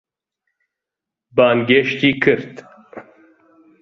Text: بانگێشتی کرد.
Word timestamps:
بانگێشتی 1.35 2.11
کرد. 2.23 2.53